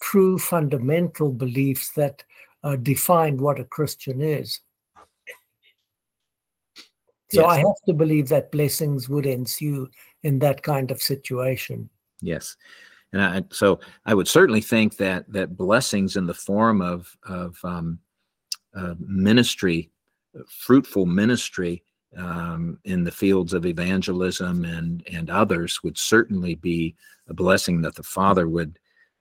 [0.00, 2.24] true fundamental beliefs that
[2.64, 4.60] uh, define what a Christian is.
[7.32, 7.50] So yes.
[7.50, 9.88] I have to believe that blessings would ensue
[10.24, 11.88] in that kind of situation.
[12.20, 12.56] Yes.
[13.12, 17.56] And I, so I would certainly think that that blessings in the form of of
[17.64, 17.98] um,
[18.74, 19.90] uh, ministry,
[20.48, 21.82] fruitful ministry
[22.16, 26.96] um, in the fields of evangelism and and others would certainly be
[27.28, 28.78] a blessing that the Father would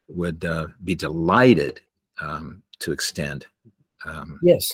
[0.10, 1.82] would uh, be delighted
[2.22, 3.46] um, to extend.
[4.06, 4.72] Um, yes,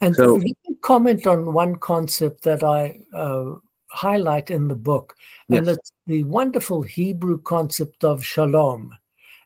[0.00, 0.40] and so,
[0.82, 3.54] comment on one concept that I uh,
[3.90, 5.14] highlight in the book,
[5.48, 5.58] yes.
[5.58, 8.92] and it's the wonderful Hebrew concept of shalom,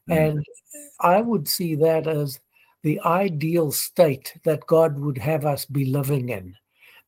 [0.08, 0.16] mm.
[0.16, 0.44] and
[1.00, 2.40] I would see that as
[2.82, 6.54] the ideal state that God would have us be living in.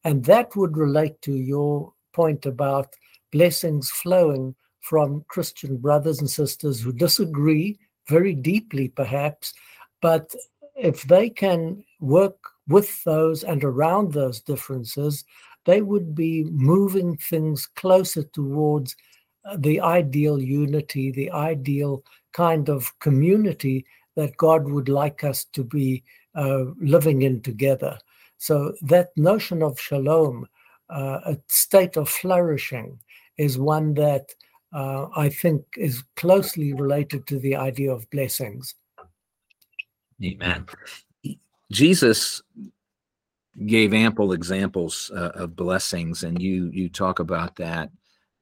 [0.02, 2.96] And that would relate to your point about
[3.30, 7.78] blessings flowing from Christian brothers and sisters who disagree
[8.08, 9.52] very deeply, perhaps,
[10.00, 10.34] but
[10.76, 12.38] if they can work
[12.68, 15.24] with those and around those differences,
[15.64, 18.96] they would be moving things closer towards
[19.44, 22.02] uh, the ideal unity, the ideal
[22.32, 23.84] kind of community
[24.16, 26.02] that God would like us to be
[26.34, 27.98] uh, living in together.
[28.38, 30.46] So that notion of shalom,
[30.90, 32.98] uh, a state of flourishing,
[33.36, 34.30] is one that
[34.72, 38.74] uh, I think is closely related to the idea of blessings.
[40.22, 40.66] Amen.
[41.70, 42.42] Jesus
[43.66, 47.90] gave ample examples uh, of blessings, and you you talk about that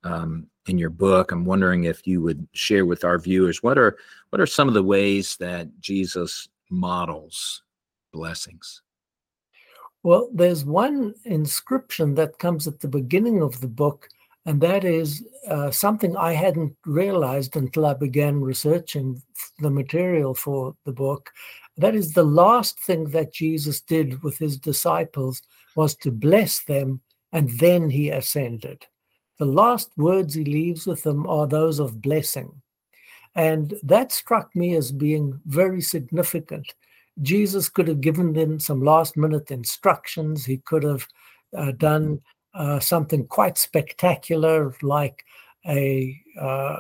[0.05, 1.33] um, in your book.
[1.33, 3.97] I'm wondering if you would share with our viewers what are
[4.31, 7.63] what are some of the ways that Jesus models
[8.13, 8.83] blessings.
[10.03, 14.09] Well, there's one inscription that comes at the beginning of the book,
[14.47, 19.23] and that is uh, something I hadn't realized until I began researching
[19.59, 21.31] the material for the book.
[21.77, 25.43] That is the last thing that Jesus did with his disciples
[25.75, 27.01] was to bless them,
[27.33, 28.87] and then he ascended.
[29.39, 32.63] The last words he leaves with them are those of blessing.
[33.35, 36.73] And that struck me as being very significant
[37.23, 40.45] Jesus could have given them some last minute instructions.
[40.45, 41.07] He could have
[41.57, 42.21] uh, done
[42.57, 45.25] uh, something quite spectacular, like
[45.67, 46.79] a uh,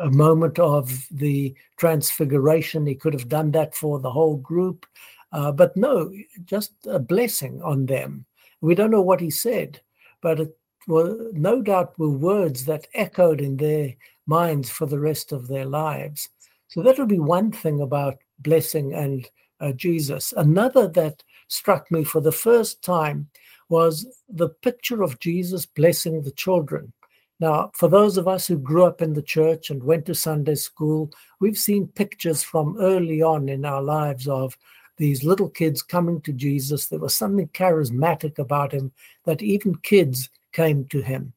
[0.00, 2.86] a moment of the transfiguration.
[2.86, 4.86] He could have done that for the whole group,
[5.32, 6.12] uh, but no,
[6.44, 8.24] just a blessing on them.
[8.60, 9.80] We don't know what he said,
[10.20, 10.56] but it
[10.86, 13.94] were no doubt were words that echoed in their
[14.26, 16.28] minds for the rest of their lives.
[16.68, 19.28] So that would be one thing about blessing and
[19.60, 20.32] uh, Jesus.
[20.36, 23.28] Another that struck me for the first time
[23.68, 26.92] was the picture of Jesus blessing the children.
[27.40, 30.56] Now, for those of us who grew up in the church and went to Sunday
[30.56, 31.10] school,
[31.40, 34.56] we've seen pictures from early on in our lives of
[34.96, 36.88] these little kids coming to Jesus.
[36.88, 38.90] There was something charismatic about him
[39.24, 41.32] that even kids came to him.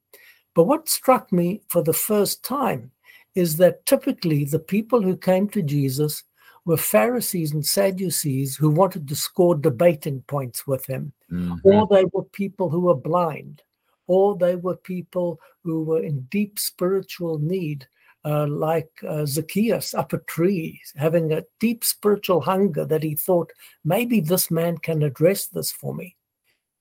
[0.55, 2.91] But what struck me for the first time
[3.35, 6.23] is that typically the people who came to Jesus
[6.65, 11.55] were Pharisees and Sadducees who wanted to score debating points with him, mm-hmm.
[11.63, 13.61] or they were people who were blind,
[14.07, 17.87] or they were people who were in deep spiritual need,
[18.25, 23.51] uh, like uh, Zacchaeus up a tree, having a deep spiritual hunger that he thought,
[23.83, 26.15] maybe this man can address this for me.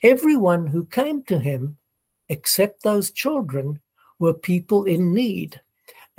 [0.02, 1.76] Everyone who came to him,
[2.28, 3.80] except those children,
[4.18, 5.60] were people in need.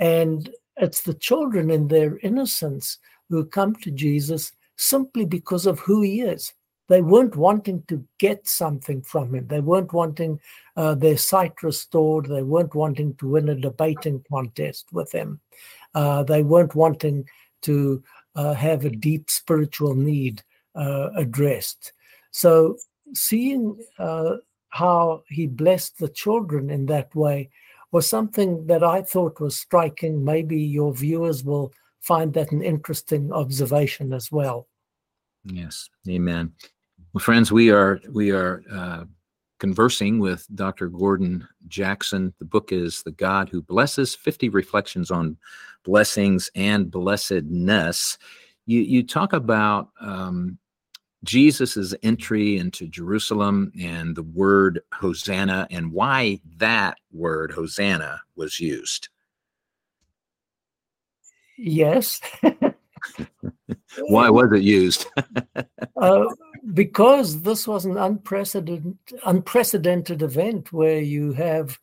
[0.00, 6.02] And it's the children in their innocence who come to Jesus simply because of who
[6.02, 6.52] he is.
[6.92, 9.46] They weren't wanting to get something from him.
[9.46, 10.38] They weren't wanting
[10.76, 12.26] uh, their sight restored.
[12.26, 15.40] They weren't wanting to win a debating contest with him.
[15.94, 17.26] Uh, they weren't wanting
[17.62, 18.02] to
[18.34, 20.42] uh, have a deep spiritual need
[20.74, 21.94] uh, addressed.
[22.30, 22.76] So,
[23.14, 24.36] seeing uh,
[24.68, 27.48] how he blessed the children in that way
[27.90, 30.22] was something that I thought was striking.
[30.22, 34.68] Maybe your viewers will find that an interesting observation as well.
[35.42, 36.52] Yes, amen.
[37.12, 39.04] Well, friends, we are we are uh,
[39.58, 40.88] conversing with Dr.
[40.88, 42.32] Gordon Jackson.
[42.38, 45.36] The book is The God Who Blesses 50 Reflections on
[45.84, 48.16] Blessings and Blessedness.
[48.64, 50.56] You, you talk about um,
[51.22, 59.10] Jesus's entry into Jerusalem and the word Hosanna and why that word Hosanna was used.
[61.58, 62.22] Yes.
[64.08, 65.06] why was it used?
[65.96, 66.24] uh,
[66.74, 68.96] because this was an unprecedented,
[69.26, 71.78] unprecedented event where you have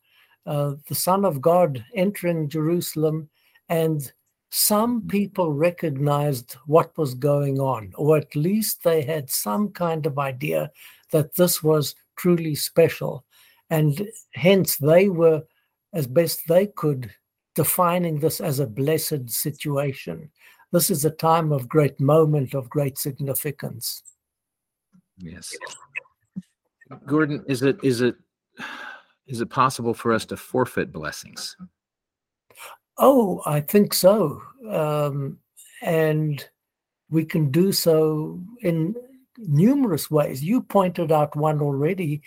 [0.45, 3.29] uh, the Son of God entering Jerusalem
[3.67, 4.11] and
[4.51, 10.17] some people recognized what was going on, or at least they had some kind of
[10.17, 10.71] idea
[11.11, 13.25] that this was truly special.
[13.69, 15.43] And hence they were,
[15.93, 17.13] as best they could,
[17.53, 20.31] defining this as a blessed situation.
[20.71, 24.01] This is a time of great moment, of great significance.
[25.19, 25.55] Yes.
[27.05, 28.15] Gordon, is it is it
[29.27, 31.55] is it possible for us to forfeit blessings?
[32.97, 34.41] Oh, I think so.
[34.69, 35.37] Um,
[35.81, 36.45] and
[37.09, 38.95] we can do so in
[39.37, 40.43] numerous ways.
[40.43, 42.21] You pointed out one already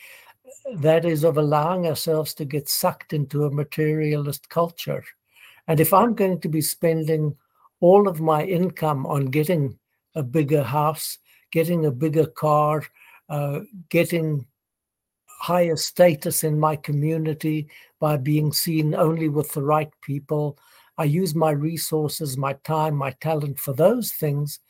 [0.76, 5.05] that is of allowing ourselves to get sucked into a materialist culture.
[5.68, 7.36] And if I'm going to be spending
[7.80, 9.78] all of my income on getting
[10.14, 11.18] a bigger house,
[11.53, 12.82] getting a bigger car,
[13.28, 14.44] uh, getting
[15.26, 17.68] higher status in my community
[18.00, 20.59] by being seen only with the right people.
[20.98, 24.61] I use my resources, my time, my talent for those things.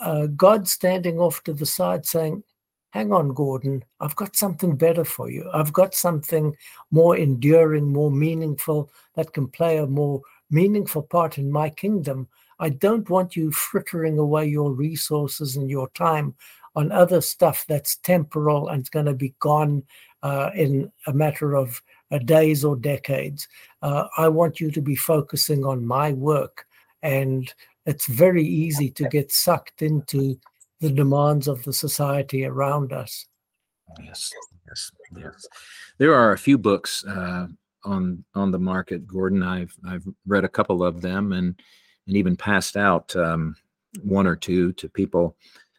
[0.00, 2.42] Uh, God standing off to the side saying,
[2.90, 5.48] Hang on, Gordon, I've got something better for you.
[5.54, 6.54] I've got something
[6.90, 10.20] more enduring, more meaningful that can play a more
[10.50, 12.28] meaningful part in my kingdom.
[12.62, 16.34] I don't want you frittering away your resources and your time
[16.76, 19.82] on other stuff that's temporal and going to be gone
[20.22, 21.82] uh, in a matter of
[22.12, 23.48] uh, days or decades.
[23.82, 26.66] Uh, I want you to be focusing on my work.
[27.02, 27.52] And
[27.84, 30.38] it's very easy to get sucked into
[30.80, 33.26] the demands of the society around us.
[34.04, 34.30] Yes,
[34.68, 35.48] yes, yes.
[35.98, 37.48] There are a few books uh,
[37.84, 39.42] on on the market, Gordon.
[39.42, 41.60] I've I've read a couple of them and
[42.06, 43.56] and even passed out um,
[44.02, 45.36] one or two to people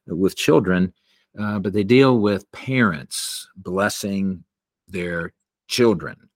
[0.08, 0.94] with children,
[1.40, 4.44] uh, but they deal with parents blessing
[4.88, 5.34] their
[5.68, 6.30] children.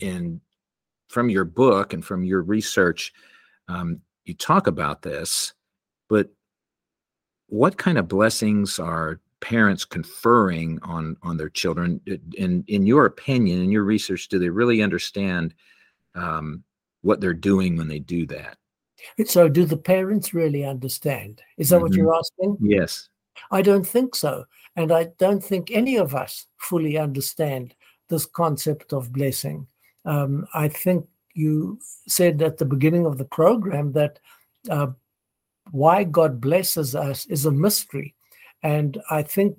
[0.00, 0.40] And
[1.08, 3.12] from your book and from your research,
[3.68, 5.52] um, you talk about this,
[6.08, 6.30] but
[7.48, 12.00] what kind of blessings are parents conferring on on their children?
[12.36, 15.54] In in your opinion, in your research, do they really understand
[16.14, 16.62] um,
[17.02, 18.56] what they're doing when they do that?
[19.26, 21.42] So, do the parents really understand?
[21.58, 21.82] Is that mm-hmm.
[21.84, 22.56] what you're asking?
[22.60, 23.08] Yes.
[23.50, 24.44] I don't think so.
[24.76, 27.74] And I don't think any of us fully understand
[28.08, 29.66] this concept of blessing.
[30.04, 31.78] Um, I think you
[32.08, 34.18] said at the beginning of the program that
[34.68, 34.88] uh,
[35.70, 38.14] why God blesses us is a mystery.
[38.62, 39.56] And I think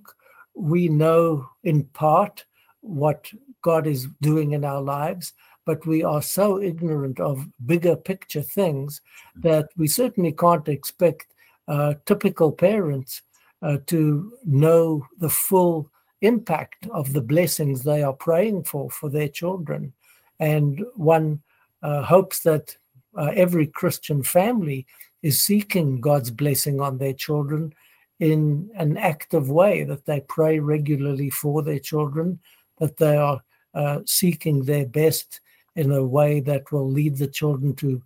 [0.53, 2.45] we know in part
[2.81, 3.31] what
[3.61, 5.33] God is doing in our lives,
[5.65, 9.01] but we are so ignorant of bigger picture things
[9.35, 11.27] that we certainly can't expect
[11.67, 13.21] uh, typical parents
[13.61, 15.89] uh, to know the full
[16.21, 19.93] impact of the blessings they are praying for for their children.
[20.39, 21.41] And one
[21.83, 22.75] uh, hopes that
[23.17, 24.85] uh, every Christian family
[25.21, 27.73] is seeking God's blessing on their children
[28.19, 32.39] in an active way, that they pray regularly for their children,
[32.77, 33.41] that they are
[33.73, 35.41] uh, seeking their best
[35.75, 38.01] in a way that will lead the children to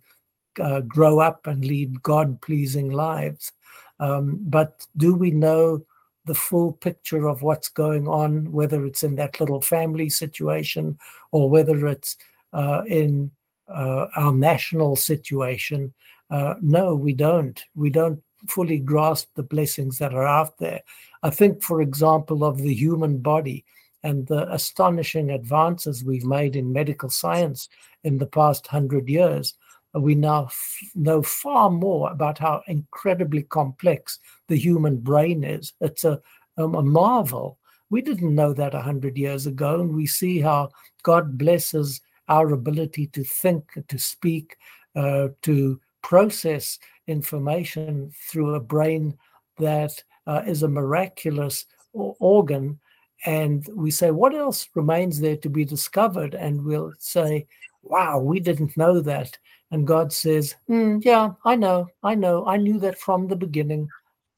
[0.60, 3.52] uh, grow up and lead God pleasing lives.
[4.00, 5.84] Um, but do we know
[6.26, 10.98] the full picture of what's going on, whether it's in that little family situation
[11.30, 12.16] or whether it's
[12.52, 13.30] uh, in
[13.68, 15.92] uh, our national situation?
[16.30, 17.62] Uh, no, we don't.
[17.74, 20.80] We don't fully grasp the blessings that are out there.
[21.22, 23.64] I think, for example, of the human body
[24.06, 27.68] and the astonishing advances we've made in medical science
[28.04, 29.54] in the past hundred years
[30.00, 35.72] we now f- know far more about how incredibly complex the human brain is.
[35.80, 36.20] It's a,
[36.58, 37.58] um, a marvel.
[37.90, 40.70] We didn't know that 100 years ago, and we see how
[41.02, 44.56] God blesses our ability to think, to speak,
[44.96, 49.16] uh, to process information through a brain
[49.58, 52.78] that uh, is a miraculous organ.
[53.24, 56.34] And we say, what else remains there to be discovered?
[56.34, 57.46] And we'll say,
[57.82, 59.38] wow, we didn't know that.
[59.70, 63.88] And God says, mm, yeah, I know, I know, I knew that from the beginning.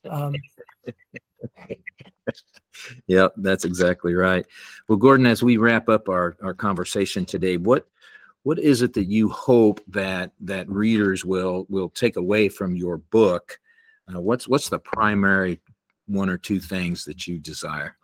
[0.09, 0.35] Um,
[3.07, 4.47] yep, that's exactly right.
[4.89, 7.87] Well, Gordon, as we wrap up our, our conversation today, what
[8.45, 12.97] what is it that you hope that that readers will will take away from your
[12.97, 13.59] book?
[14.11, 15.61] Uh, what's what's the primary
[16.07, 17.98] one or two things that you desire?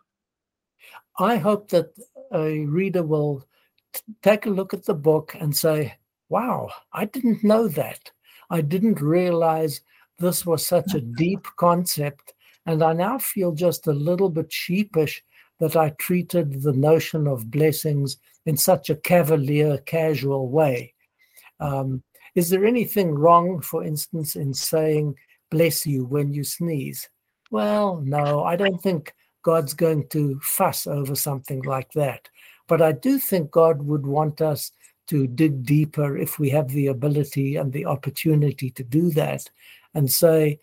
[1.17, 1.93] I hope that
[2.33, 3.47] a reader will
[3.93, 5.93] t- take a look at the book and say,
[6.29, 8.11] "Wow, I didn't know that.
[8.49, 9.81] I didn't realize
[10.19, 12.33] this was such a deep concept."
[12.65, 15.23] And I now feel just a little bit sheepish
[15.59, 20.93] that I treated the notion of blessings in such a cavalier, casual way.
[21.59, 22.03] Um,
[22.35, 25.15] is there anything wrong, for instance, in saying,
[25.49, 27.07] bless you when you sneeze?
[27.51, 29.13] Well, no, I don't think
[29.45, 32.27] God's going to fuss over something like that.
[32.67, 34.71] But I do think God would want us
[35.05, 39.47] to dig deeper if we have the ability and the opportunity to do that
[39.93, 40.59] and say,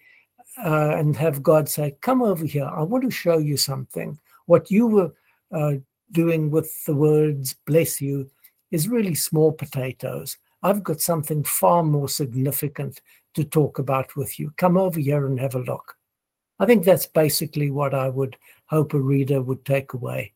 [0.58, 2.64] uh, and have God say, Come over here.
[2.64, 4.18] I want to show you something.
[4.46, 5.12] What you were
[5.52, 5.74] uh,
[6.10, 8.28] doing with the words bless you
[8.72, 10.38] is really small potatoes.
[10.64, 13.00] I've got something far more significant
[13.34, 14.52] to talk about with you.
[14.56, 15.96] Come over here and have a look.
[16.58, 18.36] I think that's basically what I would
[18.72, 20.32] hope a reader would take away.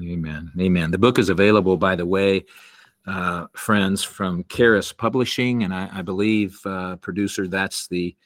[0.00, 0.52] Amen.
[0.58, 0.90] Amen.
[0.92, 2.44] The book is available, by the way,
[3.06, 5.64] uh, friends, from Charis Publishing.
[5.64, 8.16] And I, I believe, uh, producer, that's the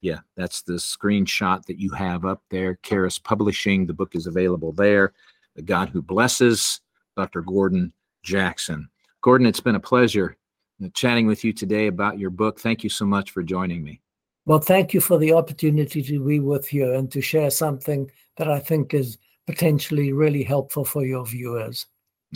[0.00, 2.78] yeah, that's the screenshot that you have up there.
[2.82, 3.86] Charis Publishing.
[3.86, 5.14] The book is available there.
[5.56, 6.82] The God Who Blesses,
[7.16, 7.40] Dr.
[7.40, 7.90] Gordon
[8.22, 8.90] Jackson.
[9.22, 10.36] Gordon, it's been a pleasure
[10.92, 12.60] chatting with you today about your book.
[12.60, 14.02] Thank you so much for joining me.
[14.46, 18.48] Well, thank you for the opportunity to be with you and to share something that
[18.48, 19.16] I think is
[19.46, 21.86] potentially really helpful for your viewers.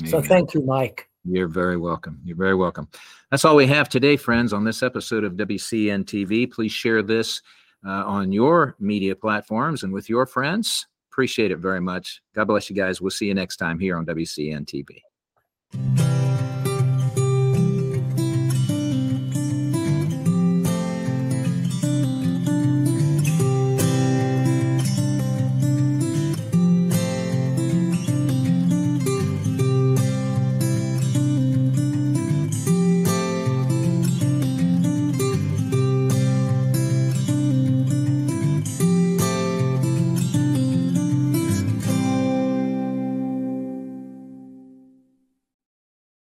[0.01, 0.11] Amen.
[0.11, 1.09] So thank you, Mike.
[1.25, 2.21] You're very welcome.
[2.25, 2.89] You're very welcome.
[3.31, 6.51] That's all we have today, friends, on this episode of WCN TV.
[6.51, 7.43] Please share this
[7.87, 10.87] uh, on your media platforms and with your friends.
[11.13, 12.23] Appreciate it very much.
[12.35, 13.01] God bless you guys.
[13.01, 16.28] We'll see you next time here on WCN TV.